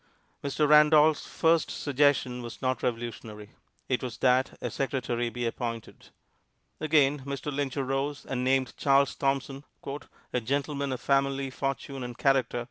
[0.43, 0.67] Mr.
[0.67, 3.51] Randolph's first suggestion was not revolutionary;
[3.87, 6.09] it was that a secretary be appointed.
[6.79, 7.53] Again Mr.
[7.53, 9.63] Lynch arose and named Charles Thomson,
[10.33, 12.59] "a gentleman of family, fortune and character."